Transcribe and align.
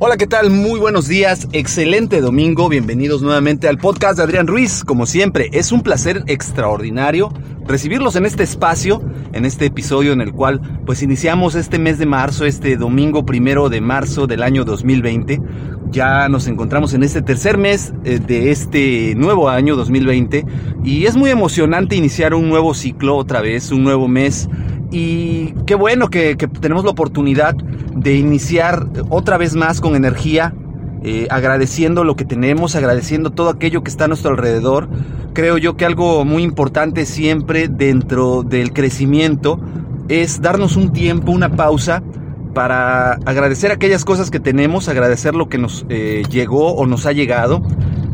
Hola, 0.00 0.16
¿qué 0.16 0.28
tal? 0.28 0.50
Muy 0.50 0.78
buenos 0.78 1.08
días, 1.08 1.48
excelente 1.50 2.20
domingo, 2.20 2.68
bienvenidos 2.68 3.20
nuevamente 3.20 3.66
al 3.66 3.78
podcast 3.78 4.16
de 4.16 4.22
Adrián 4.22 4.46
Ruiz. 4.46 4.84
Como 4.84 5.06
siempre, 5.06 5.50
es 5.52 5.72
un 5.72 5.82
placer 5.82 6.22
extraordinario 6.28 7.32
recibirlos 7.66 8.14
en 8.14 8.24
este 8.24 8.44
espacio, 8.44 9.02
en 9.32 9.44
este 9.44 9.66
episodio 9.66 10.12
en 10.12 10.20
el 10.20 10.32
cual 10.32 10.82
pues 10.86 11.02
iniciamos 11.02 11.56
este 11.56 11.80
mes 11.80 11.98
de 11.98 12.06
marzo, 12.06 12.44
este 12.44 12.76
domingo 12.76 13.26
primero 13.26 13.68
de 13.70 13.80
marzo 13.80 14.28
del 14.28 14.44
año 14.44 14.64
2020. 14.64 15.40
Ya 15.90 16.28
nos 16.28 16.46
encontramos 16.46 16.94
en 16.94 17.02
este 17.02 17.20
tercer 17.20 17.58
mes 17.58 17.92
eh, 18.04 18.20
de 18.20 18.52
este 18.52 19.16
nuevo 19.16 19.48
año 19.48 19.74
2020 19.74 20.46
y 20.84 21.06
es 21.06 21.16
muy 21.16 21.30
emocionante 21.30 21.96
iniciar 21.96 22.34
un 22.34 22.48
nuevo 22.48 22.72
ciclo 22.72 23.16
otra 23.16 23.40
vez, 23.40 23.72
un 23.72 23.82
nuevo 23.82 24.06
mes 24.06 24.48
y 24.90 25.52
qué 25.66 25.74
bueno 25.74 26.08
que, 26.08 26.36
tenemos 26.36 26.84
la 26.84 26.90
oportunidad 26.90 27.54
de 27.54 28.14
iniciar 28.16 28.86
otra 29.10 29.36
vez 29.36 29.54
más 29.54 29.80
con 29.80 29.94
energía, 29.94 30.54
eh, 31.02 31.26
agradeciendo 31.30 32.04
lo 32.04 32.16
que 32.16 32.24
tenemos, 32.24 32.74
agradeciendo 32.74 33.30
todo 33.30 33.50
aquello 33.50 33.82
que 33.82 33.90
está 33.90 34.06
a 34.06 34.08
nuestro 34.08 34.30
alrededor. 34.30 34.88
Creo 35.34 35.58
yo 35.58 35.76
que 35.76 35.84
algo 35.84 36.24
muy 36.24 36.42
importante 36.42 37.04
siempre 37.04 37.68
dentro 37.68 38.42
del 38.42 38.72
crecimiento 38.72 39.60
es 40.08 40.40
darnos 40.40 40.76
un 40.76 40.92
tiempo, 40.92 41.32
una 41.32 41.50
pausa 41.50 42.02
para 42.54 43.12
agradecer 43.26 43.70
aquellas 43.70 44.04
cosas 44.04 44.30
que 44.30 44.40
tenemos, 44.40 44.88
agradecer 44.88 45.34
lo 45.34 45.48
que 45.48 45.58
nos 45.58 45.86
eh, 45.90 46.22
llegó 46.30 46.72
o 46.72 46.86
nos 46.86 47.06
ha 47.06 47.12
llegado, 47.12 47.62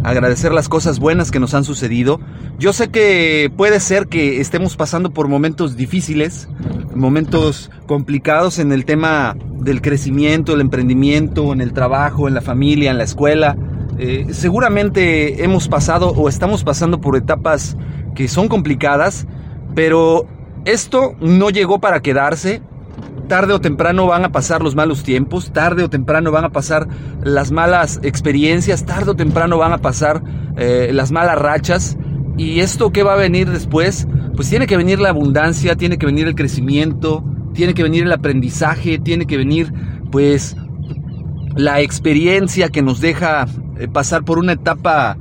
agradecer 0.05 0.53
las 0.53 0.69
cosas 0.69 1.01
buenas 1.01 1.31
que 1.31 1.41
nos 1.41 1.55
han 1.55 1.65
sucedido. 1.65 2.21
Yo 2.59 2.73
sé 2.73 2.91
que 2.91 3.51
puede 3.57 3.81
ser 3.81 4.07
que 4.07 4.41
estemos 4.41 4.77
pasando 4.77 5.11
por 5.11 5.29
momentos 5.29 5.77
difíciles, 5.77 6.49
momentos 6.95 7.71
complicados 7.87 8.59
en 8.59 8.71
el 8.71 8.85
tema 8.85 9.35
del 9.59 9.81
crecimiento, 9.81 10.55
el 10.55 10.61
emprendimiento, 10.61 11.53
en 11.53 11.61
el 11.61 11.73
trabajo, 11.73 12.29
en 12.29 12.35
la 12.35 12.43
familia, 12.43 12.91
en 12.91 12.99
la 12.99 13.05
escuela. 13.05 13.57
Eh, 13.99 14.27
seguramente 14.33 15.43
hemos 15.43 15.69
pasado 15.69 16.11
o 16.11 16.29
estamos 16.29 16.65
pasando 16.65 17.01
por 17.01 17.17
etapas 17.17 17.77
que 18.15 18.29
son 18.29 18.49
complicadas, 18.49 19.27
pero 19.75 20.27
esto 20.67 21.17
no 21.21 21.49
llegó 21.49 21.81
para 21.81 22.01
quedarse 22.01 22.61
tarde 23.29 23.53
o 23.53 23.61
temprano 23.61 24.07
van 24.07 24.25
a 24.25 24.33
pasar 24.33 24.63
los 24.63 24.75
malos 24.75 25.03
tiempos, 25.03 25.53
tarde 25.53 25.83
o 25.83 25.91
temprano 25.91 26.31
van 26.31 26.45
a 26.45 26.51
pasar 26.51 26.89
las 27.23 27.51
malas 27.51 28.01
experiencias, 28.03 28.85
tarde 28.85 29.13
o 29.13 29.17
temprano 29.17 29.59
van 29.59 29.73
a 29.73 29.79
pasar 29.79 30.23
eh, 30.57 30.91
las 30.93 31.13
malas 31.13 31.39
rachas. 31.39 31.97
¿Y 32.37 32.61
esto 32.61 32.91
qué 32.91 33.03
va 33.03 33.15
a 33.15 33.17
venir 33.17 33.49
después? 33.51 34.09
Pues 34.35 34.51
tiene 34.51 34.67
que 34.67 34.77
venir 34.77 34.99
la 34.99 35.11
abundancia, 35.11 35.77
tiene 35.77 35.99
que 35.99 36.07
venir 36.07 36.27
el 36.27 36.35
crecimiento, 36.35 37.25
tiene 37.53 37.75
que 37.75 37.83
venir 37.83 38.05
el 38.05 38.13
aprendizaje, 38.13 38.99
tiene 38.99 39.27
que 39.27 39.37
venir 39.37 39.73
pues 40.11 40.57
la 41.57 41.81
experiencia 41.81 42.69
que 42.69 42.83
nos 42.83 43.01
deja 43.01 43.47
eh, 43.79 43.89
pasar 43.89 44.25
por 44.25 44.39
una 44.39 44.53
etapa 44.53 45.17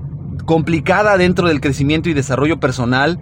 complicada 0.45 1.17
dentro 1.17 1.47
del 1.47 1.61
crecimiento 1.61 2.09
y 2.09 2.13
desarrollo 2.13 2.59
personal 2.59 3.19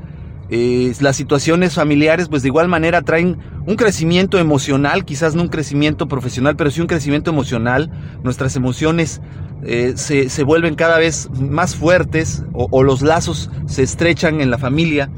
eh, 0.53 0.91
las 0.99 1.15
situaciones 1.15 1.75
familiares 1.75 2.27
pues 2.27 2.41
de 2.41 2.49
igual 2.49 2.67
manera 2.67 3.01
traen 3.03 3.37
un 3.65 3.77
crecimiento 3.77 4.37
emocional, 4.37 5.05
quizás 5.05 5.33
no 5.33 5.43
un 5.43 5.47
crecimiento 5.47 6.09
profesional, 6.09 6.57
pero 6.57 6.69
sí 6.69 6.81
un 6.81 6.87
crecimiento 6.87 7.31
emocional. 7.31 7.89
Nuestras 8.21 8.57
emociones 8.57 9.21
eh, 9.63 9.93
se, 9.95 10.43
vuelven 10.43 10.75
cada 10.75 10.97
vez 10.97 11.29
más 11.39 11.77
fuertes 11.77 12.43
o, 12.51 12.83
los 12.83 13.01
lazos 13.01 13.49
se 13.65 13.83
estrechan 13.83 14.41
en 14.41 14.51
la 14.51 14.57
familia, 14.57 15.09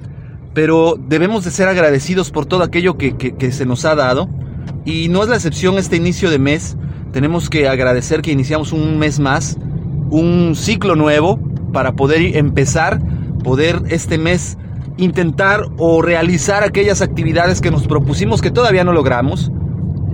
pero 0.54 1.00
debemos 1.00 1.44
de 1.46 1.50
ser 1.50 1.68
agradecidos 1.68 2.30
por 2.30 2.46
todo 2.46 2.62
aquello 2.62 2.96
que, 2.96 3.16
que 3.16 3.52
se 3.52 3.66
nos 3.66 3.86
ha 3.86 3.96
dado 3.96 4.30
y 4.86 5.08
no 5.10 5.24
es 5.24 5.30
la 5.30 5.36
excepción 5.36 5.80
este 5.80 5.96
inicio 5.96 6.30
de 6.30 6.38
mes. 6.38 6.78
Tenemos 7.12 7.50
que 7.50 7.68
agradecer 7.68 8.22
que 8.22 8.32
iniciamos 8.32 8.72
un 8.72 9.00
mes 9.00 9.20
más, 9.20 9.58
un 10.12 10.54
ciclo 10.56 10.96
nuevo 10.96 11.40
para 11.72 11.94
poder 11.94 12.38
empezar, 12.38 13.02
poder 13.44 13.82
este 13.90 14.20
mes 14.20 14.60
intentar 14.98 15.66
o 15.78 16.02
realizar 16.02 16.64
aquellas 16.64 17.02
actividades 17.02 17.62
que 17.62 17.72
nos 17.72 17.88
propusimos 17.88 18.42
que 18.42 18.52
todavía 18.52 18.84
no 18.84 18.94
logramos. 18.94 19.52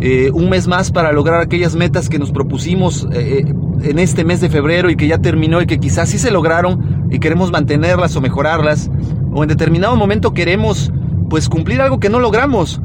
Eh, 0.02 0.32
un 0.34 0.50
mes 0.50 0.68
más 0.68 0.92
para 0.92 1.12
lograr 1.12 1.42
aquellas 1.42 1.76
metas 1.76 2.08
que 2.08 2.20
nos 2.20 2.32
propusimos 2.32 3.06
eh, 3.12 3.44
eh, 3.46 3.54
en 3.84 4.00
este 4.00 4.24
mes 4.24 4.40
de 4.40 4.50
febrero 4.50 4.90
y 4.90 4.96
que 4.96 5.08
ya 5.08 5.18
terminó 5.18 5.62
y 5.62 5.66
que 5.66 5.78
quizás 5.78 6.10
sí 6.10 6.18
se 6.18 6.32
lograron 6.32 7.08
y 7.12 7.20
queremos 7.20 7.52
mantenerlas 7.52 8.16
o 8.16 8.22
mejorarlas. 8.22 8.90
O 9.34 9.44
en 9.44 9.50
determinado 9.50 9.96
momento 9.98 10.34
queremos 10.34 10.92
pues 11.30 11.50
cumplir 11.50 11.82
algo 11.82 12.00
que 12.00 12.10
no 12.10 12.20
logramos. 12.20 12.82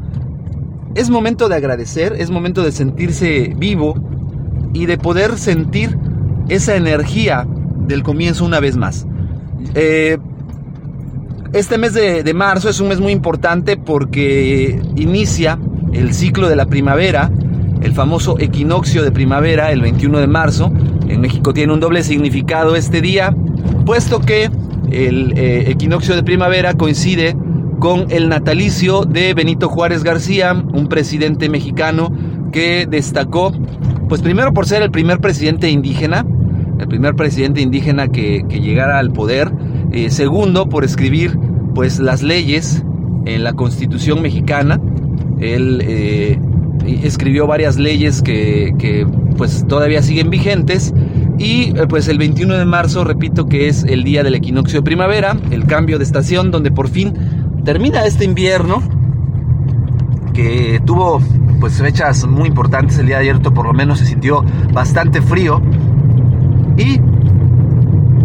Es 0.93 1.09
momento 1.09 1.47
de 1.47 1.55
agradecer, 1.55 2.15
es 2.17 2.29
momento 2.29 2.63
de 2.63 2.71
sentirse 2.71 3.53
vivo 3.57 3.95
y 4.73 4.85
de 4.85 4.97
poder 4.97 5.37
sentir 5.37 5.97
esa 6.49 6.75
energía 6.75 7.47
del 7.87 8.03
comienzo 8.03 8.45
una 8.45 8.59
vez 8.59 8.75
más. 8.75 9.07
Este 11.55 11.77
mes 11.77 11.93
de, 11.93 12.33
marzo 12.33 12.69
es 12.69 12.81
un 12.81 12.89
mes 12.89 12.99
muy 12.99 13.13
importante 13.13 13.77
porque 13.77 14.77
inicia 14.97 15.57
el 15.93 16.13
ciclo 16.13 16.49
de 16.49 16.57
la 16.57 16.65
primavera, 16.65 17.31
el 17.81 17.93
famoso 17.93 18.35
equinoccio 18.37 19.03
de 19.03 19.13
primavera, 19.13 19.71
el 19.71 19.79
21 19.79 20.19
de 20.19 20.27
marzo. 20.27 20.69
En 21.07 21.21
México 21.21 21.53
tiene 21.53 21.71
un 21.71 21.79
doble 21.79 22.03
significado 22.03 22.75
este 22.75 22.99
día, 22.99 23.33
puesto 23.85 24.19
que 24.19 24.49
el 24.91 25.31
eh, 25.37 25.71
equinoccio 25.71 26.13
de 26.17 26.23
primavera 26.23 26.73
coincide 26.73 27.37
con 27.79 28.07
el 28.09 28.27
natalicio 28.27 29.05
de 29.05 29.33
Benito 29.33 29.69
Juárez 29.69 30.03
García, 30.03 30.51
un 30.51 30.89
presidente 30.89 31.47
mexicano 31.47 32.11
que 32.51 32.85
destacó, 32.85 33.53
pues 34.09 34.21
primero 34.21 34.53
por 34.53 34.67
ser 34.67 34.81
el 34.81 34.91
primer 34.91 35.21
presidente 35.21 35.69
indígena, 35.69 36.25
el 36.79 36.87
primer 36.89 37.15
presidente 37.15 37.61
indígena 37.61 38.09
que, 38.09 38.43
llegara 38.49 38.99
al 38.99 39.13
poder, 39.13 39.53
eh, 39.93 40.09
segundo 40.09 40.67
por 40.67 40.83
escribir 40.83 41.37
pues 41.75 41.99
las 41.99 42.23
leyes 42.23 42.81
en 43.25 43.43
la 43.43 43.53
Constitución 43.53 44.21
mexicana. 44.21 44.79
Él 45.39 45.83
eh, 45.83 46.39
escribió 47.03 47.45
varias 47.45 47.77
leyes 47.77 48.21
que, 48.21 49.05
pues 49.37 49.67
todavía 49.67 50.01
siguen 50.01 50.29
vigentes. 50.29 50.93
Y 51.37 51.77
eh, 51.77 51.85
pues 51.87 52.07
el 52.07 52.17
21 52.17 52.55
de 52.55 52.65
marzo, 52.65 53.03
repito 53.03 53.47
que 53.47 53.67
es 53.67 53.83
el 53.83 54.03
día 54.03 54.23
del 54.23 54.35
equinoccio 54.35 54.79
de 54.79 54.83
primavera, 54.83 55.37
el 55.51 55.65
cambio 55.65 55.97
de 55.97 56.05
estación 56.05 56.49
donde 56.49 56.71
por 56.71 56.87
fin 56.87 57.13
termina 57.65 58.05
este 58.05 58.23
invierno 58.23 58.81
que 60.33 60.81
tuvo 60.85 61.19
pues 61.59 61.81
fechas 61.81 62.25
muy 62.25 62.47
importantes 62.47 62.97
el 62.99 63.07
día 63.07 63.17
de 63.17 63.29
ayer, 63.29 63.41
por 63.41 63.65
lo 63.65 63.73
menos 63.73 63.99
se 63.99 64.05
sintió 64.05 64.43
bastante 64.73 65.21
frío 65.21 65.61
y 66.77 66.99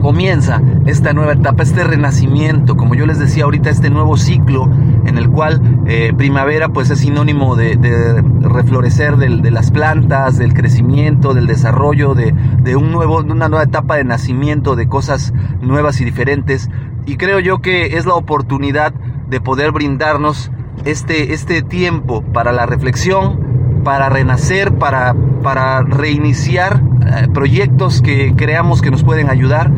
comienza 0.00 0.60
esta 0.86 1.12
nueva 1.12 1.32
etapa, 1.32 1.62
este 1.62 1.84
renacimiento, 1.84 2.76
como 2.76 2.94
yo 2.94 3.06
les 3.06 3.18
decía 3.18 3.44
ahorita, 3.44 3.70
este 3.70 3.90
nuevo 3.90 4.16
ciclo 4.16 4.68
en 5.04 5.18
el 5.18 5.30
cual 5.30 5.82
eh, 5.86 6.12
primavera 6.16 6.70
pues 6.70 6.90
es 6.90 7.00
sinónimo 7.00 7.56
de, 7.56 8.22
reflorecer 8.40 9.16
de 9.16 9.50
las 9.50 9.70
plantas, 9.70 10.38
del 10.38 10.54
crecimiento, 10.54 11.34
del 11.34 11.46
desarrollo, 11.46 12.14
de, 12.14 12.34
un 12.76 12.92
nuevo, 12.92 13.22
de 13.22 13.32
una 13.32 13.48
nueva 13.48 13.64
etapa 13.64 13.96
de 13.96 14.04
nacimiento, 14.04 14.76
de 14.76 14.88
cosas 14.88 15.32
nuevas 15.60 16.00
y 16.00 16.04
diferentes. 16.04 16.70
Y 17.06 17.16
creo 17.16 17.40
yo 17.40 17.60
que 17.60 17.96
es 17.96 18.06
la 18.06 18.14
oportunidad 18.14 18.92
de 19.28 19.40
poder 19.40 19.72
brindarnos 19.72 20.50
este, 20.84 21.32
este 21.32 21.62
tiempo 21.62 22.22
para 22.22 22.52
la 22.52 22.66
reflexión, 22.66 23.49
para 23.82 24.08
renacer, 24.08 24.72
para, 24.74 25.14
para 25.42 25.82
reiniciar 25.82 26.82
eh, 27.06 27.28
proyectos 27.32 28.02
que 28.02 28.34
creamos 28.36 28.82
que 28.82 28.90
nos 28.90 29.04
pueden 29.04 29.30
ayudar 29.30 29.70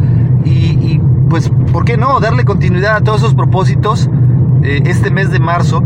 y, 0.44 1.00
pues, 1.28 1.50
¿por 1.72 1.84
qué 1.84 1.96
no? 1.96 2.20
Darle 2.20 2.44
continuidad 2.44 2.96
a 2.96 3.00
todos 3.00 3.20
esos 3.20 3.34
propósitos. 3.34 4.10
Eh, 4.62 4.82
este 4.86 5.10
mes 5.10 5.30
de 5.30 5.38
marzo, 5.38 5.82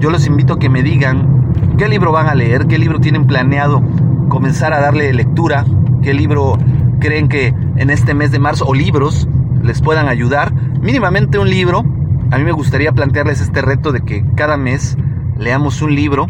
yo 0.00 0.10
los 0.10 0.26
invito 0.26 0.54
a 0.54 0.58
que 0.58 0.68
me 0.68 0.82
digan 0.82 1.54
qué 1.78 1.88
libro 1.88 2.12
van 2.12 2.28
a 2.28 2.34
leer, 2.34 2.66
qué 2.66 2.78
libro 2.78 3.00
tienen 3.00 3.26
planeado 3.26 3.82
comenzar 4.28 4.72
a 4.72 4.80
darle 4.80 5.12
lectura, 5.12 5.64
qué 6.02 6.14
libro 6.14 6.58
creen 7.00 7.28
que 7.28 7.54
en 7.76 7.90
este 7.90 8.14
mes 8.14 8.32
de 8.32 8.38
marzo 8.38 8.66
o 8.66 8.74
libros 8.74 9.28
les 9.62 9.80
puedan 9.80 10.08
ayudar. 10.08 10.52
Mínimamente 10.80 11.38
un 11.38 11.48
libro. 11.48 11.84
A 12.30 12.38
mí 12.38 12.44
me 12.44 12.52
gustaría 12.52 12.92
plantearles 12.92 13.40
este 13.40 13.60
reto 13.62 13.92
de 13.92 14.00
que 14.00 14.24
cada 14.34 14.56
mes 14.56 14.96
leamos 15.38 15.82
un 15.82 15.94
libro 15.94 16.26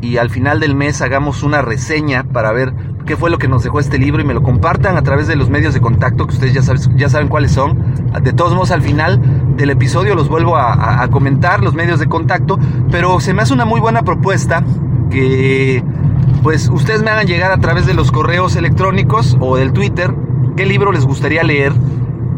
y 0.00 0.18
al 0.18 0.30
final 0.30 0.60
del 0.60 0.74
mes 0.74 1.02
hagamos 1.02 1.42
una 1.42 1.62
reseña 1.62 2.24
para 2.24 2.52
ver 2.52 2.72
qué 3.06 3.16
fue 3.16 3.30
lo 3.30 3.38
que 3.38 3.48
nos 3.48 3.62
dejó 3.62 3.80
este 3.80 3.98
libro 3.98 4.22
y 4.22 4.24
me 4.24 4.34
lo 4.34 4.42
compartan 4.42 4.96
a 4.96 5.02
través 5.02 5.26
de 5.26 5.36
los 5.36 5.50
medios 5.50 5.74
de 5.74 5.80
contacto 5.80 6.26
que 6.26 6.34
ustedes 6.34 6.54
ya, 6.54 6.62
ya 6.96 7.08
saben 7.08 7.28
cuáles 7.28 7.52
son. 7.52 7.78
De 8.22 8.32
todos 8.32 8.52
modos, 8.54 8.70
al 8.70 8.82
final 8.82 9.20
del 9.56 9.70
episodio 9.70 10.14
los 10.14 10.28
vuelvo 10.28 10.56
a, 10.56 11.06
comentar, 11.10 11.62
los 11.62 11.74
medios 11.74 12.00
de 12.00 12.06
contacto, 12.06 12.58
pero 12.90 13.20
se 13.20 13.34
me 13.34 13.42
hace 13.42 13.52
una 13.52 13.64
muy 13.64 13.80
buena 13.80 14.02
propuesta 14.02 14.64
que 15.10 15.82
pues 16.42 16.68
ustedes 16.68 17.02
me 17.02 17.10
hagan 17.10 17.26
llegar 17.26 17.52
a 17.52 17.58
través 17.58 17.86
de 17.86 17.94
los 17.94 18.10
correos 18.10 18.56
electrónicos 18.56 19.36
o 19.40 19.56
del 19.56 19.72
Twitter 19.72 20.14
qué 20.56 20.66
libro 20.66 20.92
les 20.92 21.04
gustaría 21.04 21.42
leer 21.42 21.72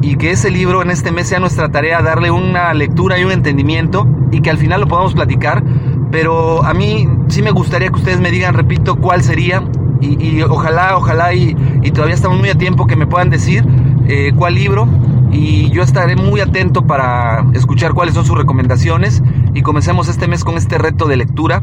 y 0.03 0.17
que 0.17 0.31
ese 0.31 0.51
libro 0.51 0.83
en 0.83 0.91
este 0.91 1.11
mes 1.13 1.29
sea 1.29 1.39
nuestra 1.39 1.71
tarea 1.71 2.03
darle 2.03 2.31
una 2.31 2.73
lectura 2.75 3.19
y 3.19 3.25
un 3.25 3.33
entendimiento 3.33 4.07
y 4.31 4.41
que 4.41 4.51
al 4.51 4.59
final 4.59 4.81
lo 4.81 4.89
podamos 4.89 5.15
platicar. 5.15 5.63
Pero 6.11 6.65
a 6.65 6.75
mí 6.75 7.09
sí 7.29 7.43
me 7.43 7.51
gustaría 7.51 7.89
que 7.89 7.97
ustedes 7.97 8.21
me 8.21 8.31
digan, 8.31 8.55
repito, 8.55 8.97
cuál 8.97 9.23
sería 9.23 9.63
y, 10.01 10.43
ojalá, 10.43 10.97
ojalá 10.97 11.35
y, 11.35 11.55
todavía 11.93 12.15
estamos 12.15 12.39
muy 12.39 12.51
a 12.51 12.55
tiempo 12.55 12.87
que 12.87 12.97
me 12.97 13.07
puedan 13.07 13.31
decir 13.31 13.65
eh, 14.07 14.33
cuál 14.37 14.55
libro 14.55 14.87
y 15.33 15.71
yo 15.71 15.83
estaré 15.83 16.17
muy 16.17 16.41
atento 16.41 16.87
para 16.87 17.45
escuchar 17.55 17.93
cuáles 17.93 18.15
son 18.15 18.25
sus 18.25 18.37
recomendaciones 18.37 19.23
y 19.55 19.63
comencemos 19.63 20.09
este 20.09 20.29
mes 20.29 20.45
con 20.45 20.57
este 20.57 20.79
reto 20.79 21.07
de 21.07 21.17
lectura. 21.17 21.63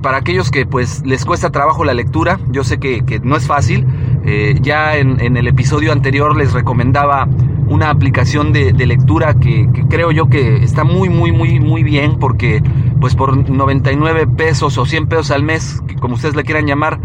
Para 0.00 0.18
aquellos 0.18 0.50
que 0.50 0.66
pues 0.66 1.06
les 1.06 1.24
cuesta 1.24 1.50
trabajo 1.50 1.84
la 1.84 1.94
lectura, 1.94 2.40
yo 2.48 2.64
sé 2.64 2.78
que, 2.78 3.20
no 3.22 3.36
es 3.36 3.46
fácil. 3.46 3.86
Eh, 4.24 4.56
ya 4.60 4.96
en, 4.96 5.36
el 5.36 5.46
episodio 5.46 5.92
anterior 5.92 6.36
les 6.36 6.52
recomendaba 6.52 7.28
una 7.72 7.90
aplicación 7.90 8.52
de, 8.52 8.72
lectura 8.86 9.34
que, 9.34 9.68
creo 9.88 10.10
yo 10.10 10.28
que 10.28 10.56
está 10.56 10.84
muy, 10.84 11.08
muy, 11.08 11.32
muy, 11.32 11.60
muy 11.60 11.82
bien 11.82 12.18
porque 12.18 12.62
pues 13.00 13.14
por 13.14 13.48
99 13.50 14.26
pesos 14.26 14.76
o 14.78 14.86
100 14.86 15.06
pesos 15.06 15.30
al 15.30 15.42
mes, 15.42 15.82
como 16.00 16.14
ustedes 16.14 16.36
le 16.36 16.44
quieran 16.44 16.66
llamar, 16.66 17.00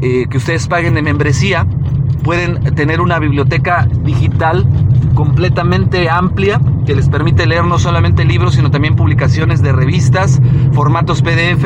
eh, 0.00 0.26
que 0.30 0.38
ustedes 0.38 0.66
paguen 0.66 0.94
de 0.94 1.02
membresía, 1.02 1.66
pueden 2.22 2.74
tener 2.74 3.00
una 3.00 3.18
biblioteca 3.18 3.86
digital 4.02 4.66
completamente 5.14 6.08
amplia 6.08 6.60
que 6.86 6.94
les 6.94 7.08
permite 7.08 7.46
leer 7.46 7.64
no 7.64 7.78
solamente 7.78 8.24
libros, 8.24 8.54
sino 8.54 8.70
también 8.70 8.96
publicaciones 8.96 9.62
de 9.62 9.72
revistas, 9.72 10.40
formatos 10.72 11.22
PDF 11.22 11.64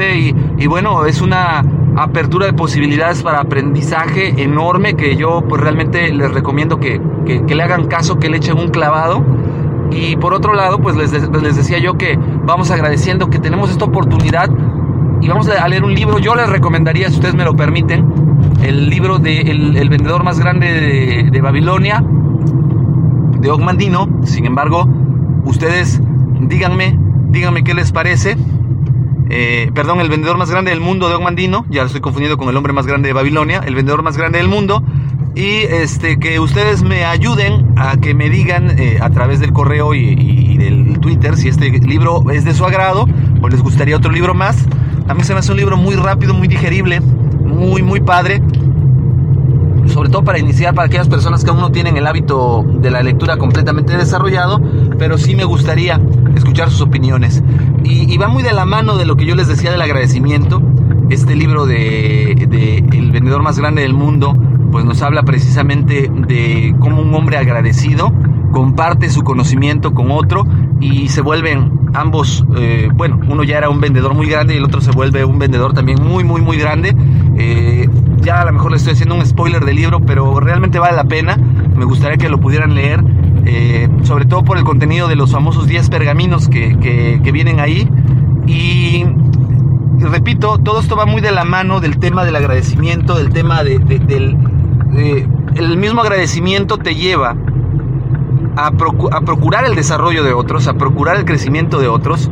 y, 0.58 0.66
bueno, 0.66 1.06
es 1.06 1.20
una 1.20 1.64
apertura 1.96 2.46
de 2.46 2.52
posibilidades 2.52 3.22
para 3.22 3.40
aprendizaje 3.40 4.42
enorme 4.42 4.94
que 4.94 5.16
yo 5.16 5.44
pues 5.48 5.60
realmente 5.60 6.12
les 6.12 6.32
recomiendo 6.32 6.78
que, 6.78 7.00
le 7.26 7.62
hagan 7.62 7.86
caso, 7.86 8.18
que 8.18 8.28
le 8.28 8.38
echen 8.38 8.58
un 8.58 8.68
clavado. 8.68 9.24
Y 9.90 10.16
por 10.16 10.34
otro 10.34 10.54
lado, 10.54 10.78
pues 10.78 10.96
les, 10.96 11.12
les 11.12 11.56
decía 11.56 11.78
yo 11.78 11.96
que 11.96 12.18
vamos 12.44 12.70
agradeciendo 12.70 13.28
que 13.28 13.38
tenemos 13.38 13.70
esta 13.70 13.84
oportunidad 13.84 14.50
y 15.20 15.28
vamos 15.28 15.48
a 15.48 15.68
leer 15.68 15.84
un 15.84 15.94
libro. 15.94 16.18
Yo 16.18 16.34
les 16.34 16.48
recomendaría, 16.48 17.08
si 17.08 17.14
ustedes 17.14 17.34
me 17.34 17.44
lo 17.44 17.54
permiten, 17.56 18.06
el 18.62 18.90
libro 18.90 19.18
de 19.18 19.40
El, 19.40 19.88
vendedor 19.88 20.24
más 20.24 20.38
grande 20.38 21.30
de, 21.30 21.40
Babilonia, 21.40 22.04
de 23.40 23.50
Ogmandino. 23.50 24.08
Sin 24.24 24.46
embargo, 24.46 24.86
ustedes 25.44 26.00
díganme, 26.40 26.98
díganme 27.28 27.64
qué 27.64 27.74
les 27.74 27.92
parece. 27.92 28.36
Eh, 29.30 29.70
perdón, 29.74 30.00
el 30.00 30.08
vendedor 30.08 30.36
más 30.36 30.50
grande 30.50 30.70
del 30.70 30.80
mundo 30.80 31.08
de 31.08 31.14
Ogmandino, 31.14 31.64
ya 31.68 31.82
lo 31.82 31.86
estoy 31.86 32.00
confundiendo 32.00 32.36
con 32.36 32.48
el 32.48 32.56
hombre 32.56 32.72
más 32.72 32.86
grande 32.86 33.08
de 33.08 33.12
Babilonia, 33.12 33.62
el 33.66 33.74
vendedor 33.74 34.02
más 34.02 34.16
grande 34.16 34.38
del 34.38 34.48
mundo. 34.48 34.82
Y 35.34 35.62
este, 35.62 36.18
que 36.18 36.38
ustedes 36.38 36.82
me 36.82 37.04
ayuden 37.04 37.72
a 37.76 37.96
que 37.96 38.14
me 38.14 38.30
digan 38.30 38.78
eh, 38.78 38.98
a 39.00 39.10
través 39.10 39.40
del 39.40 39.52
correo 39.52 39.92
y 39.92 40.56
del 40.56 41.00
Twitter 41.00 41.36
si 41.36 41.48
este 41.48 41.70
libro 41.70 42.30
es 42.30 42.44
de 42.44 42.54
su 42.54 42.64
agrado 42.64 43.06
o 43.42 43.48
les 43.48 43.60
gustaría 43.62 43.96
otro 43.96 44.12
libro 44.12 44.34
más. 44.34 44.64
A 45.08 45.14
mí 45.14 45.22
se 45.24 45.34
me 45.34 45.40
hace 45.40 45.50
un 45.50 45.58
libro 45.58 45.76
muy 45.76 45.96
rápido, 45.96 46.34
muy 46.34 46.48
digerible, 46.48 47.00
muy, 47.00 47.82
muy 47.82 48.00
padre. 48.00 48.40
Sobre 49.94 50.08
todo 50.08 50.24
para 50.24 50.40
iniciar, 50.40 50.74
para 50.74 50.86
aquellas 50.86 51.08
personas 51.08 51.44
que 51.44 51.50
aún 51.50 51.60
no 51.60 51.70
tienen 51.70 51.96
el 51.96 52.04
hábito 52.08 52.64
de 52.66 52.90
la 52.90 53.00
lectura 53.04 53.36
completamente 53.36 53.96
desarrollado, 53.96 54.60
pero 54.98 55.18
sí 55.18 55.36
me 55.36 55.44
gustaría 55.44 56.00
escuchar 56.34 56.68
sus 56.68 56.80
opiniones. 56.80 57.44
Y, 57.84 58.18
va 58.18 58.26
muy 58.26 58.42
de 58.42 58.52
la 58.52 58.64
mano 58.64 58.96
de 58.96 59.06
lo 59.06 59.14
que 59.14 59.24
yo 59.24 59.36
les 59.36 59.46
decía 59.46 59.70
del 59.70 59.80
agradecimiento. 59.80 60.60
Este 61.10 61.36
libro 61.36 61.64
de, 61.66 62.32
El 62.32 63.12
vendedor 63.12 63.44
más 63.44 63.56
grande 63.56 63.82
del 63.82 63.94
mundo, 63.94 64.36
pues 64.72 64.84
nos 64.84 65.00
habla 65.00 65.22
precisamente 65.22 66.10
de 66.12 66.74
cómo 66.80 67.00
un 67.00 67.14
hombre 67.14 67.36
agradecido 67.36 68.12
comparte 68.50 69.10
su 69.10 69.22
conocimiento 69.22 69.94
con 69.94 70.10
otro 70.10 70.44
y 70.80 71.06
se 71.06 71.20
vuelven 71.20 71.84
ambos, 71.94 72.44
eh, 72.56 72.88
bueno, 72.92 73.20
uno 73.28 73.44
ya 73.44 73.58
era 73.58 73.70
un 73.70 73.80
vendedor 73.80 74.14
muy 74.14 74.28
grande 74.28 74.54
y 74.54 74.56
el 74.56 74.64
otro 74.64 74.80
se 74.80 74.90
vuelve 74.90 75.24
un 75.24 75.38
vendedor 75.38 75.72
también 75.72 76.02
muy, 76.02 76.24
muy, 76.24 76.40
muy 76.40 76.56
grande. 76.56 76.96
Eh, 77.36 77.88
ya 78.24 78.40
a 78.40 78.44
lo 78.44 78.52
mejor 78.52 78.70
le 78.70 78.78
estoy 78.78 78.94
haciendo 78.94 79.14
un 79.14 79.24
spoiler 79.24 79.64
del 79.64 79.76
libro, 79.76 80.00
pero 80.00 80.40
realmente 80.40 80.78
vale 80.78 80.96
la 80.96 81.04
pena. 81.04 81.36
Me 81.36 81.84
gustaría 81.84 82.16
que 82.16 82.28
lo 82.28 82.38
pudieran 82.40 82.74
leer, 82.74 83.04
eh, 83.44 83.88
sobre 84.02 84.24
todo 84.24 84.42
por 84.42 84.58
el 84.58 84.64
contenido 84.64 85.08
de 85.08 85.16
los 85.16 85.30
famosos 85.30 85.66
10 85.66 85.90
pergaminos 85.90 86.48
que, 86.48 86.78
que, 86.78 87.32
vienen 87.32 87.60
ahí. 87.60 87.88
Y, 88.46 89.04
repito, 89.98 90.58
todo 90.58 90.80
esto 90.80 90.96
va 90.96 91.06
muy 91.06 91.20
de 91.20 91.32
la 91.32 91.44
mano 91.44 91.80
del 91.80 91.98
tema 91.98 92.24
del 92.24 92.36
agradecimiento, 92.36 93.16
del 93.16 93.30
tema 93.30 93.62
de, 93.62 93.78
del... 93.78 94.36
el 95.54 95.76
mismo 95.76 96.00
agradecimiento 96.00 96.78
te 96.78 96.94
lleva 96.94 97.36
a, 98.56 98.70
procurar 98.70 99.64
el 99.64 99.74
desarrollo 99.74 100.24
de 100.24 100.32
otros, 100.32 100.68
a 100.68 100.74
procurar 100.74 101.16
el 101.16 101.24
crecimiento 101.24 101.78
de 101.78 101.88
otros. 101.88 102.30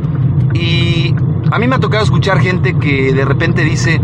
Y 0.53 1.13
a 1.51 1.59
mí 1.59 1.67
me 1.67 1.75
ha 1.75 1.79
tocado 1.79 2.03
escuchar 2.03 2.39
gente 2.39 2.75
que 2.77 3.13
de 3.13 3.25
repente 3.25 3.63
dice, 3.63 3.99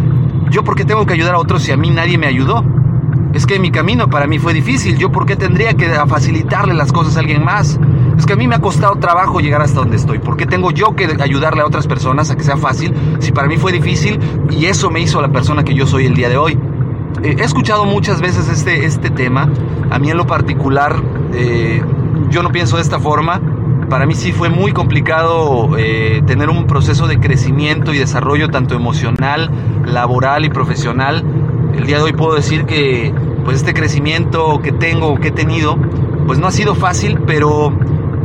yo 0.50 0.64
por 0.64 0.76
qué 0.76 0.86
tengo 0.86 1.06
que 1.06 1.14
ayudar 1.14 1.36
a 1.36 1.40
otros 1.40 1.64
si 1.64 1.72
a 1.72 1.78
mí 1.78 1.90
nadie 1.90 2.18
me 2.18 2.28
ayudó. 2.28 2.64
Es 3.34 3.46
que 3.46 3.60
mi 3.60 3.72
camino 3.72 4.10
para 4.10 4.26
mí 4.26 4.40
fue 4.40 4.54
difícil, 4.54 4.98
yo 4.98 5.12
por 5.12 5.26
qué 5.26 5.36
tendría 5.36 5.76
que 5.76 5.88
facilitarle 6.08 6.74
las 6.74 6.92
cosas 6.92 7.16
a 7.16 7.20
alguien 7.20 7.44
más. 7.44 7.80
Es 8.18 8.26
que 8.26 8.34
a 8.34 8.36
mí 8.36 8.48
me 8.48 8.56
ha 8.56 8.60
costado 8.60 8.96
trabajo 8.96 9.40
llegar 9.40 9.62
hasta 9.62 9.80
donde 9.80 9.98
estoy. 9.98 10.20
¿Por 10.20 10.36
qué 10.36 10.46
tengo 10.46 10.72
yo 10.72 10.96
que 10.96 11.08
ayudarle 11.22 11.62
a 11.62 11.66
otras 11.66 11.88
personas 11.88 12.32
a 12.32 12.36
que 12.36 12.44
sea 12.44 12.58
fácil 12.58 12.94
si 13.20 13.32
para 13.32 13.48
mí 13.48 13.58
fue 13.58 13.72
difícil 13.72 14.20
y 14.50 14.66
eso 14.66 14.90
me 14.90 15.00
hizo 15.00 15.22
la 15.22 15.30
persona 15.30 15.64
que 15.64 15.74
yo 15.74 15.86
soy 15.86 16.08
el 16.08 16.16
día 16.16 16.28
de 16.28 16.38
hoy? 16.38 16.60
Eh, 17.24 17.36
he 17.38 17.44
escuchado 17.44 17.86
muchas 17.86 18.20
veces 18.20 18.50
este, 18.50 18.86
este 18.86 19.10
tema. 19.10 19.50
A 19.92 20.00
mí 20.00 20.10
en 20.10 20.18
lo 20.18 20.26
particular 20.26 20.96
eh, 21.34 21.82
yo 22.30 22.44
no 22.44 22.52
pienso 22.52 22.78
de 22.78 22.82
esta 22.82 23.00
forma. 23.00 23.40
Para 23.90 24.06
mí 24.06 24.14
sí 24.14 24.32
fue 24.32 24.50
muy 24.50 24.72
complicado 24.72 25.76
eh, 25.76 26.22
tener 26.28 26.50
un 26.50 26.68
proceso 26.68 27.08
de 27.08 27.20
crecimiento 27.20 27.92
y 27.92 27.98
desarrollo 27.98 28.50
tanto 28.50 28.76
emocional, 28.76 29.50
laboral 29.84 30.46
y 30.46 30.50
profesional. 30.50 31.24
El 31.76 31.88
día 31.88 31.98
de 31.98 32.04
hoy 32.04 32.14
puedo 32.14 32.36
decir 32.36 32.66
que 32.66 33.12
pues 33.44 33.58
este 33.58 33.74
crecimiento 33.74 34.60
que 34.62 34.72
tengo, 34.72 35.16
que 35.16 35.30
he 35.30 35.32
tenido, 35.32 35.76
pues 36.28 36.38
no 36.38 36.46
ha 36.46 36.52
sido 36.52 36.76
fácil, 36.76 37.20
pero 37.26 37.74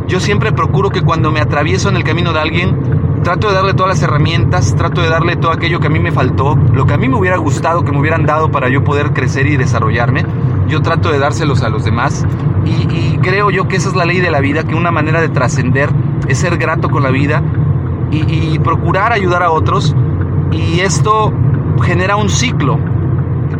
yo 0.07 0.21
siempre 0.21 0.53
procuro 0.53 0.91
que 0.91 1.01
cuando 1.01 1.33
me 1.33 1.41
atravieso 1.41 1.89
en 1.89 1.97
el 1.97 2.05
camino 2.05 2.35
de 2.35 2.41
alguien, 2.41 3.23
trato 3.23 3.49
de 3.49 3.55
darle 3.55 3.73
todas 3.73 3.97
las 3.97 4.03
herramientas, 4.03 4.75
trato 4.77 5.01
de 5.01 5.09
darle 5.09 5.37
todo 5.37 5.51
aquello 5.51 5.81
que 5.81 5.87
a 5.87 5.91
mí 5.91 5.99
me 5.99 6.13
faltó, 6.13 6.57
lo 6.57 6.85
que 6.85 6.93
a 6.93 6.99
mí 6.99 7.09
me 7.09 7.17
hubiera 7.17 7.39
gustado 7.39 7.85
que 7.85 7.91
me 7.93 8.01
hubieran 8.01 8.27
dado 8.27 8.51
para 8.51 8.69
yo 8.69 8.85
poder 8.85 9.15
crecer 9.15 9.47
y 9.47 9.57
desarrollarme 9.57 10.27
yo 10.69 10.83
trato 10.83 11.11
de 11.11 11.19
dárselos 11.19 11.63
a 11.63 11.69
los 11.69 11.85
demás. 11.85 12.27
Y, 12.65 13.19
creo 13.19 13.51
yo 13.51 13.69
que 13.69 13.77
esa 13.77 13.89
es 13.89 13.95
la 13.95 14.05
ley 14.05 14.21
de 14.21 14.31
la 14.31 14.41
vida, 14.41 14.65
que 14.65 14.75
una 14.75 14.91
manera 14.91 15.21
de 15.21 15.31
trascender 15.31 15.89
es 16.29 16.39
ser 16.39 16.59
grato 16.59 16.91
con 16.91 17.03
la 17.03 17.11
vida 17.11 17.43
y, 18.11 18.59
procurar 18.59 19.13
ayudar 19.13 19.43
a 19.43 19.51
otros. 19.51 19.95
Y 20.53 20.81
esto 20.81 21.33
genera 21.83 22.17
un 22.17 22.29
ciclo, 22.29 22.79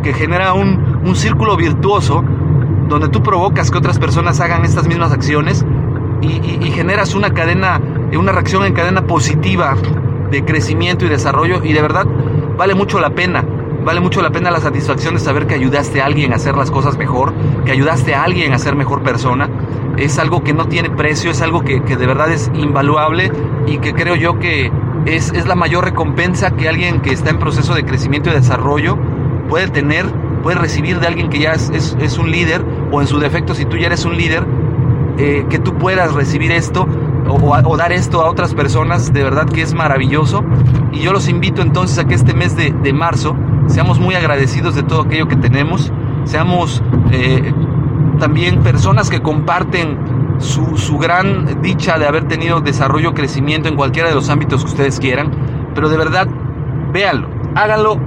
que 0.03 0.13
genera 0.13 0.53
un, 0.53 1.01
un 1.03 1.15
círculo 1.15 1.57
virtuoso 1.57 2.23
donde 2.87 3.09
tú 3.09 3.23
provocas 3.23 3.71
que 3.71 3.77
otras 3.77 3.97
personas 3.97 4.39
hagan 4.39 4.63
estas 4.63 4.87
mismas 4.87 5.11
acciones 5.11 5.65
y, 6.21 6.71
generas 6.71 7.15
una 7.15 7.33
cadena, 7.33 7.79
una 8.17 8.31
reacción 8.31 8.65
en 8.65 8.73
cadena 8.73 9.01
positiva 9.05 9.75
de 10.31 10.43
crecimiento 10.43 11.05
y 11.05 11.09
desarrollo. 11.09 11.63
Y 11.63 11.73
de 11.73 11.81
verdad 11.81 12.05
vale 12.57 12.75
mucho 12.75 12.99
la 12.99 13.11
pena 13.11 13.43
vale 13.85 14.01
mucho 14.01 14.21
la 14.23 14.31
pena 14.31 14.49
la 14.49 14.59
satisfacción 14.59 15.13
de 15.13 15.19
saber 15.19 15.45
que 15.45 15.53
ayudaste 15.53 16.01
a 16.01 16.07
alguien 16.07 16.33
a 16.33 16.37
hacer 16.37 16.57
las 16.57 16.71
cosas 16.71 16.97
mejor, 16.97 17.33
que 17.65 17.71
ayudaste 17.71 18.15
a 18.15 18.23
alguien 18.23 18.51
a 18.51 18.57
ser 18.57 18.75
mejor 18.75 19.03
persona. 19.03 19.47
Es 19.95 20.17
algo 20.17 20.43
que 20.43 20.53
no 20.53 20.65
tiene 20.65 20.89
precio, 20.89 21.29
es 21.29 21.41
algo 21.41 21.61
que, 21.61 21.79
de 21.79 22.07
verdad 22.07 22.31
es 22.31 22.51
invaluable 22.55 23.31
y 23.67 23.77
que 23.77 23.93
creo 23.93 24.15
yo 24.15 24.39
que 24.39 24.71
es, 25.05 25.31
la 25.45 25.55
mayor 25.55 25.85
recompensa 25.85 26.51
que 26.51 26.67
alguien 26.67 27.01
que 27.01 27.11
está 27.11 27.29
en 27.29 27.37
proceso 27.37 27.75
de 27.75 27.85
crecimiento 27.85 28.31
y 28.31 28.33
desarrollo 28.33 28.97
puede 29.47 29.67
tener, 29.67 30.07
puede 30.41 30.57
recibir 30.57 30.99
de 30.99 31.05
alguien 31.05 31.29
que 31.29 31.37
ya 31.37 31.53
es, 31.53 32.17
un 32.17 32.31
líder 32.31 32.65
o 32.91 33.01
en 33.01 33.07
su 33.07 33.19
defecto 33.19 33.53
si 33.53 33.65
tú 33.65 33.77
ya 33.77 33.85
eres 33.85 34.03
un 34.03 34.17
líder, 34.17 34.43
eh, 35.19 35.45
que 35.47 35.59
tú 35.59 35.75
puedas 35.75 36.13
recibir 36.13 36.51
esto 36.51 36.87
o, 37.27 37.77
dar 37.77 37.91
esto 37.91 38.21
a 38.21 38.29
otras 38.29 38.53
personas, 38.53 39.13
de 39.13 39.23
verdad 39.23 39.45
que 39.47 39.61
es 39.61 39.73
maravilloso. 39.73 40.43
Y 40.91 40.99
yo 40.99 41.11
los 41.11 41.27
invito 41.27 41.61
entonces 41.61 41.97
a 41.99 42.05
que 42.05 42.15
este 42.15 42.33
mes 42.33 42.55
de, 42.55 42.71
de 42.71 42.93
marzo 42.93 43.35
seamos 43.67 43.99
muy 43.99 44.15
agradecidos 44.15 44.75
de 44.75 44.83
todo 44.83 45.01
aquello 45.01 45.27
que 45.27 45.35
tenemos, 45.35 45.91
seamos 46.23 46.81
eh, 47.11 47.53
también 48.19 48.61
personas 48.63 49.09
que 49.09 49.21
comparten 49.21 50.35
su, 50.37 50.77
su, 50.77 50.97
gran 50.97 51.61
dicha 51.61 51.97
de 51.97 52.07
haber 52.07 52.27
tenido 52.27 52.61
desarrollo, 52.61 53.13
crecimiento 53.13 53.69
en 53.69 53.75
cualquiera 53.75 54.09
de 54.09 54.15
los 54.15 54.29
ámbitos 54.29 54.63
que 54.63 54.71
ustedes 54.71 54.99
quieran, 54.99 55.31
pero 55.73 55.89
de 55.89 55.97
verdad, 55.97 56.27
véanlo, 56.91 57.29
háganlo 57.55 57.99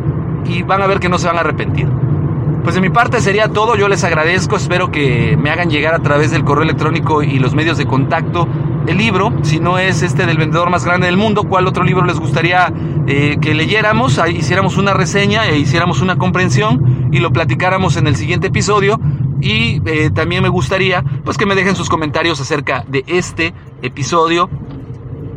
y 0.45 0.63
van 0.63 0.83
a 0.83 0.87
ver 0.87 1.01
que 1.01 1.09
no 1.09 1.19
se 1.19 1.27
van 1.27 1.37
a 1.37 1.41
arrepentir. 1.41 1.89
Pues 2.63 2.75
de 2.75 2.81
mi 2.81 2.91
parte 2.91 3.21
sería 3.21 3.49
todo, 3.49 3.77
yo 3.77 3.89
les 3.89 4.05
agradezco, 4.05 4.57
espero 4.57 4.91
que 4.91 5.39
me 5.41 5.51
hagan 5.51 5.71
llegar 5.71 5.95
a 5.95 6.01
través 6.01 6.31
del 6.31 6.45
correo 6.45 6.65
electrónico 6.65 7.23
y 7.23 7.39
los 7.39 7.55
medios 7.55 7.79
de 7.79 7.87
contacto 7.87 8.47
el 8.89 8.99
libro, 8.99 9.33
si 9.43 9.61
no 9.61 9.79
es 9.79 10.03
este 10.03 10.27
del 10.27 10.39
vendedor 10.39 10.71
más 10.71 10.85
grande 10.85 11.07
del 11.07 11.17
mundo, 11.17 11.45
cuál 11.45 11.67
otro 11.67 11.85
libro 11.85 12.05
les 12.05 12.19
gustaría 12.19 12.73
eh, 13.07 13.37
que 13.41 13.55
leyéramos, 13.55 14.21
hiciéramos 14.29 14.77
una 14.77 14.95
reseña 14.95 15.47
e 15.47 15.59
hiciéramos 15.59 16.01
una 16.01 16.17
comprensión 16.17 17.09
y 17.13 17.19
lo 17.19 17.33
platicáramos 17.33 17.97
en 17.97 18.07
el 18.07 18.17
siguiente 18.17 18.49
episodio. 18.49 18.99
Y 19.41 19.81
eh, 19.87 20.11
también 20.13 20.43
me 20.43 20.49
gustaría 20.49 21.05
pues 21.25 21.37
que 21.37 21.47
me 21.47 21.55
dejen 21.55 21.77
sus 21.77 21.89
comentarios 21.89 22.41
acerca 22.41 22.85
de 22.89 23.05
este 23.07 23.55
episodio 23.83 24.51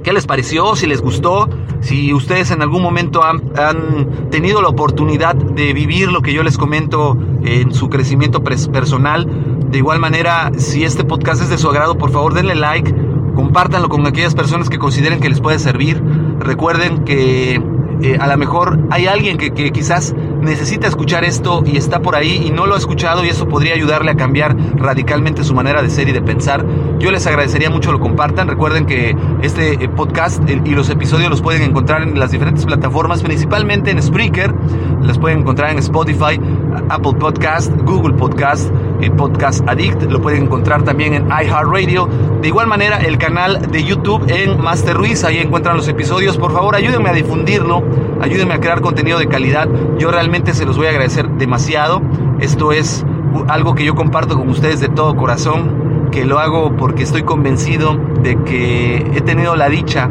¿Qué 0.03 0.13
les 0.13 0.25
pareció? 0.25 0.75
Si 0.75 0.87
les 0.87 1.01
gustó, 1.01 1.47
si 1.81 2.11
ustedes 2.11 2.49
en 2.49 2.63
algún 2.63 2.81
momento 2.81 3.23
han, 3.23 4.29
tenido 4.31 4.61
la 4.61 4.69
oportunidad 4.69 5.35
de 5.35 5.73
vivir 5.73 6.11
lo 6.11 6.21
que 6.21 6.33
yo 6.33 6.41
les 6.41 6.57
comento 6.57 7.17
en 7.43 7.73
su 7.73 7.89
crecimiento 7.89 8.43
personal. 8.43 9.27
De 9.69 9.77
igual 9.77 9.99
manera, 9.99 10.51
si 10.57 10.83
este 10.83 11.03
podcast 11.03 11.43
es 11.43 11.49
de 11.49 11.57
su 11.57 11.69
agrado, 11.69 11.97
por 11.97 12.11
favor 12.11 12.33
denle 12.33 12.55
like, 12.55 12.91
compártanlo 13.35 13.89
con 13.89 14.05
aquellas 14.05 14.35
personas 14.35 14.69
que 14.69 14.77
consideren 14.77 15.19
que 15.19 15.29
les 15.29 15.41
puede 15.41 15.59
servir. 15.59 16.01
Recuerden 16.39 17.03
que 17.03 17.61
eh, 18.03 18.17
a 18.19 18.27
lo 18.27 18.35
mejor 18.35 18.87
hay 18.89 19.05
alguien 19.05 19.37
que, 19.37 19.51
que, 19.51 19.71
quizás 19.71 20.15
necesita 20.41 20.87
escuchar 20.87 21.23
esto 21.23 21.61
y 21.63 21.77
está 21.77 21.99
por 22.01 22.15
ahí 22.15 22.43
y 22.47 22.49
no 22.49 22.65
lo 22.65 22.73
ha 22.73 22.77
escuchado 22.77 23.23
y 23.23 23.29
eso 23.29 23.47
podría 23.47 23.75
ayudarle 23.75 24.09
a 24.09 24.15
cambiar 24.15 24.55
radicalmente 24.75 25.43
su 25.43 25.53
manera 25.53 25.83
de 25.83 25.89
ser 25.91 26.09
y 26.09 26.11
de 26.11 26.21
pensar. 26.21 26.65
Yo 26.97 27.11
les 27.11 27.27
agradecería 27.27 27.69
mucho 27.69 27.91
lo 27.91 27.99
compartan. 27.99 28.47
Recuerden 28.47 28.87
que 28.87 29.15
este 29.43 29.73
eh, 29.73 29.89
podcast 29.89 30.41
y 30.49 30.71
los 30.71 30.89
episodios 30.89 31.29
los 31.29 31.41
pueden 31.41 31.61
encontrar 31.61 32.01
en 32.01 32.17
las 32.17 32.31
diferentes 32.31 32.65
plataformas, 32.65 33.21
principalmente 33.21 33.91
en 33.91 34.01
Spreaker, 34.01 34.51
las 35.03 35.19
pueden 35.19 35.39
encontrar 35.39 35.71
en 35.71 35.77
Spotify, 35.77 36.39
Apple 36.89 37.13
Podcast, 37.19 37.71
Google 37.83 38.15
Podcast, 38.15 38.71
eh, 39.01 39.11
Podcast 39.11 39.67
Addict, 39.67 40.03
lo 40.03 40.21
pueden 40.21 40.43
encontrar 40.43 40.83
también 40.83 41.13
en 41.13 41.27
iHeartRadio. 41.27 42.07
De 42.41 42.47
igual 42.47 42.67
manera, 42.67 42.97
el 42.97 43.17
canal 43.17 43.71
de 43.71 43.83
YouTube 43.83 44.23
en 44.27 44.61
Master 44.61 44.95
Ruiz, 44.95 45.23
ahí 45.23 45.37
encuentran 45.37 45.75
los 45.75 45.87
episodios. 45.87 46.37
Por 46.37 46.51
favor, 46.51 46.75
ayúdenme 46.75 47.09
a 47.09 47.13
difundirlo 47.13 47.83
ayúdenme 48.21 48.53
a 48.53 48.59
crear 48.59 48.81
contenido 48.81 49.19
de 49.19 49.27
calidad. 49.27 49.67
Yo 49.97 50.11
realmente 50.11 50.53
se 50.53 50.65
los 50.65 50.77
voy 50.77 50.87
a 50.87 50.89
agradecer 50.91 51.27
demasiado. 51.31 52.01
Esto 52.39 52.71
es 52.71 53.05
algo 53.47 53.75
que 53.75 53.83
yo 53.83 53.95
comparto 53.95 54.37
con 54.37 54.47
ustedes 54.49 54.79
de 54.79 54.89
todo 54.89 55.15
corazón, 55.15 56.09
que 56.11 56.23
lo 56.25 56.39
hago 56.39 56.75
porque 56.77 57.03
estoy 57.03 57.23
convencido 57.23 57.97
de 58.21 58.37
que 58.43 58.97
he 59.15 59.21
tenido 59.21 59.55
la 59.55 59.69
dicha 59.69 60.09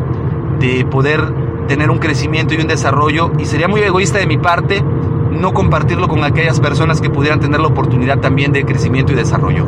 de 0.59 0.85
poder 0.85 1.21
tener 1.69 1.91
un 1.91 1.99
crecimiento 1.99 2.55
y 2.55 2.59
un 2.59 2.67
desarrollo 2.67 3.31
y 3.39 3.45
sería 3.45 3.69
muy 3.69 3.81
egoísta 3.81 4.19
de 4.19 4.27
mi 4.27 4.39
parte 4.39 4.83
no 5.31 5.53
compartirlo 5.53 6.09
con 6.09 6.25
aquellas 6.25 6.61
personas 6.61 7.01
que 7.01 7.11
pudieran 7.11 7.41
tener 7.41 7.61
la 7.61 7.69
oportunidad 7.69 8.19
también 8.19 8.53
de 8.53 8.65
crecimiento 8.65 9.13
y 9.13 9.17
desarrollo. 9.17 9.67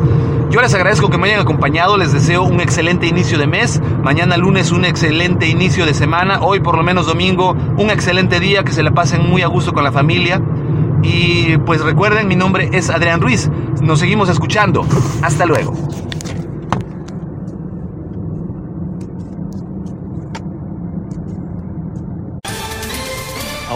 Yo 0.49 0.61
les 0.61 0.73
agradezco 0.73 1.09
que 1.09 1.17
me 1.17 1.27
hayan 1.27 1.41
acompañado, 1.41 1.97
les 1.97 2.13
deseo 2.13 2.43
un 2.43 2.59
excelente 2.59 3.07
inicio 3.07 3.37
de 3.37 3.47
mes, 3.47 3.81
mañana 4.03 4.37
lunes 4.37 4.71
un 4.71 4.85
excelente 4.85 5.47
inicio 5.47 5.85
de 5.85 5.93
semana, 5.93 6.39
hoy 6.41 6.59
por 6.59 6.77
lo 6.77 6.83
menos 6.83 7.07
domingo 7.07 7.55
un 7.77 7.89
excelente 7.89 8.39
día, 8.39 8.63
que 8.63 8.71
se 8.71 8.83
la 8.83 8.91
pasen 8.91 9.27
muy 9.27 9.41
a 9.41 9.47
gusto 9.47 9.73
con 9.73 9.83
la 9.83 9.91
familia. 9.91 10.41
Y 11.01 11.57
pues 11.65 11.81
recuerden, 11.81 12.27
mi 12.27 12.35
nombre 12.35 12.69
es 12.71 12.89
Adrián 12.89 13.19
Ruiz, 13.19 13.49
nos 13.81 13.99
seguimos 13.99 14.29
escuchando, 14.29 14.85
hasta 15.21 15.45
luego. 15.45 15.73